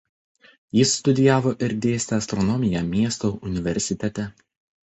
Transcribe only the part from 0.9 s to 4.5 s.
studijavo ir dėstė astronomiją miesto universitete.